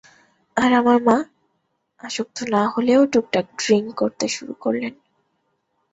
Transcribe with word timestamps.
আর 0.57 0.69
আমার 0.73 0.97
মা, 1.03 1.17
আসক্ত 1.99 2.37
না 2.51 2.63
হলেও 2.67 3.01
টুকটাক 3.05 3.45
ড্রিংক 3.57 3.87
করতে 3.95 4.25
শুরু 4.27 4.53
করলো। 4.59 4.89